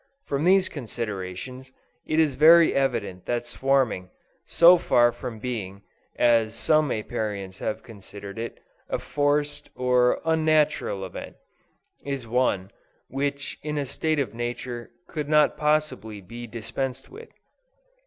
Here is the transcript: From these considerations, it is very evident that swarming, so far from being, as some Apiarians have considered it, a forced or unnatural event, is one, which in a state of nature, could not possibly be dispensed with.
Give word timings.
From 0.25 0.45
these 0.45 0.67
considerations, 0.67 1.71
it 2.07 2.17
is 2.19 2.33
very 2.33 2.73
evident 2.73 3.27
that 3.27 3.45
swarming, 3.45 4.09
so 4.47 4.79
far 4.79 5.11
from 5.11 5.37
being, 5.37 5.83
as 6.15 6.55
some 6.55 6.89
Apiarians 6.89 7.59
have 7.59 7.83
considered 7.83 8.39
it, 8.39 8.59
a 8.89 8.97
forced 8.97 9.69
or 9.75 10.19
unnatural 10.25 11.05
event, 11.05 11.35
is 12.03 12.25
one, 12.27 12.71
which 13.09 13.59
in 13.61 13.77
a 13.77 13.85
state 13.85 14.17
of 14.17 14.33
nature, 14.33 14.89
could 15.07 15.29
not 15.29 15.55
possibly 15.55 16.19
be 16.19 16.47
dispensed 16.47 17.09
with. 17.11 17.29